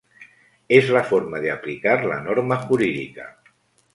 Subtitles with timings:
[0.77, 3.31] Es la forma de aplicar la norma jurídica.